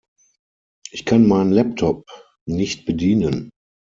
[0.89, 2.07] Ich kann meinen Laptop
[2.47, 3.51] nicht bedienen.